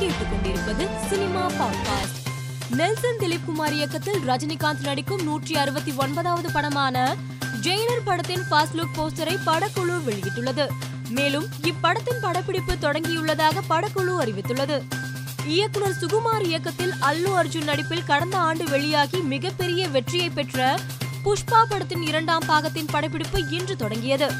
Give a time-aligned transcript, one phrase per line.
[0.00, 2.18] கேட்டுக்கொண்டிருப்பது cinema podcast
[2.70, 7.16] Nelson Dilip Kumar இயக்கத்தில் ரஜினிகாந்த் நடிக்கும் நூற்றி அறுபத்தி ஒன்பதாவது படமான
[7.62, 10.66] ஜெயிலர் படத்தின் ஃபர்ஸ்ட் லுக் போஸ்டரை படக்குழு வெளியிட்டுள்ளது.
[11.08, 14.82] மேலும் இப்படத்தின் படப்பிடிப்பு தொடங்கியுள்ளதாக படக்குழு அறிவித்துள்ளது.
[15.46, 20.78] இயக்குனர் சுகுமார் இயக்கத்தில் அல்லு அர்ஜுன் நடிப்பில் கடந்த ஆண்டு வெளியாகி மிகப்பெரிய வெற்றியை பெற்ற
[21.24, 24.30] புஷ்பா படத்தின் இரண்டாம் பாகத்தின் படப்பிடிப்பு இன்று தொடங்கியது.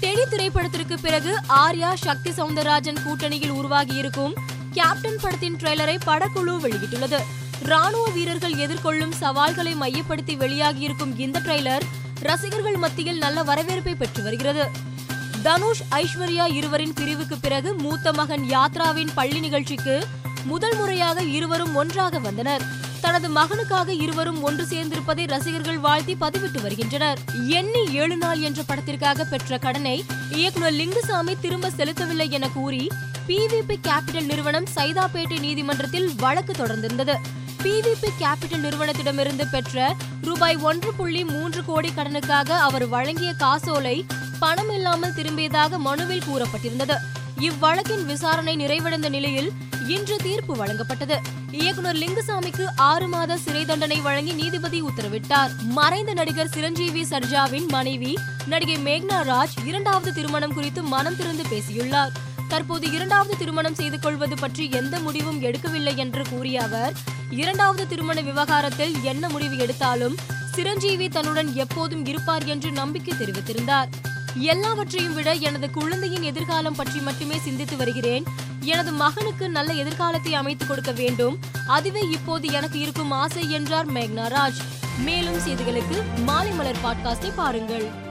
[0.00, 4.34] டெடி திரைப்படத்திற்கு பிறகு ஆர்யா சக்தி சவுந்தரராஜன் கூட்டணியில் உருவாகியிருக்கும்
[4.72, 7.18] கேப்டன் படத்தின் ட்ரெய்லரை படக்குழு வெளியிட்டுள்ளது.
[7.62, 11.82] ராணுவ வீரர்கள் எதிர்கொள்ளும் சவால்களை மையப்படுத்தி வெளியாகியிருக்கும் இந்த ட்ரெய்லர்
[12.20, 14.70] ரசிகர்கள் மத்தியில் நல்ல வரவேற்பை பெற்று வருகிறது.
[15.42, 20.06] தனுஷ் ஐஸ்வர்யா இருவரின் பிரிவுக்கு பிறகு மூத்த மகன் யாத்ராவின் பள்ளி நிகழ்ச்சிக்கு
[20.44, 22.62] முதல் முறையாக இருவரும் ஒன்றாக வந்தனர்.
[23.00, 27.18] தனது மகனுக்காக இருவரும் ஒன்று சேர்ந்திருப்பதை ரசிகர்கள் வாழ்த்தி பதிவிட்டு வருகின்றனர்.
[27.46, 32.88] எண்ணி ஏழு நாள் என்ற படத்திற்காக பெற்ற கடனை இயக்குனர் லிங்குசாமி திரும்ப செலுத்தவில்லை என கூறி
[33.28, 37.14] பிவிபி கேபிட்டல் நிறுவனம் சைதாப்பேட்டை நீதிமன்றத்தில் வழக்கு தொடர்ந்திருந்தது.
[37.62, 44.06] பிவிபி கேபிட்டல் நிறுவனத்திடமிருந்து பெற்ற ரூபாய் ஒன்று புள்ளி மூன்று கோடி கடனுக்காக அவர் வழங்கிய காசோலை
[44.38, 46.96] பணம் இல்லாமல் திரும்பியதாக மனுவில் கூறப்பட்டிருந்தது.
[47.40, 49.52] இவ்வழக்கின் விசாரணை நிறைவடைந்த நிலையில்
[49.88, 51.16] இன்று தீர்ப்பு வழங்கப்பட்டது.
[51.50, 55.50] இயக்குனர் லிங்குசாமிக்கு ஆறு மாத சிறை தண்டனை வழங்கி நீதிபதி உத்தரவிட்டார்.
[55.58, 62.30] மறைந்த நடிகர் சிரஞ்சீவி சர்ஜாவின் மனைவி நடிகை மேக்னா ராஜ் இரண்டாவது திருமணம் குறித்து மனம் திறந்து பேசியுள்ளார்.
[62.52, 66.92] தற்போது இரண்டாவது திருமணம் செய்து கொள்வது பற்றி எந்த முடிவும் எடுக்கவில்லை என்று கூறிய அவர்
[67.30, 70.16] இரண்டாவது திருமண விவகாரத்தில் என்ன முடிவு எடுத்தாலும்
[70.54, 73.88] சிரஞ்சீவி தன்னுடன் எப்போதும் இருப்பார் என்று நம்பிக்கை தெரிவித்திருந்தார்.
[74.34, 78.24] எல்லாவற்றையும் விட எனது குழந்தையின் எதிர்காலம் பற்றி மட்டுமே சிந்தித்து வருகிறேன்.
[78.60, 81.38] எனது மகனுக்கு நல்ல எதிர்காலத்தை அமைத்துக் கொடுக்க வேண்டும்.
[81.66, 84.62] அதுவே இப்போது எனக்கு இருக்கும் ஆசை என்றார் மேக்னா ராஜ்
[84.98, 88.10] மேலும் செய்திகளுக்கு மாலை மலர் பாட்காஸ்டை பாருங்கள்.